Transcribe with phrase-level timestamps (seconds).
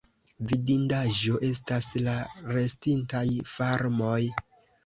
[0.51, 2.17] Vidindaĵo estas la
[2.57, 4.19] restintaj farmoj.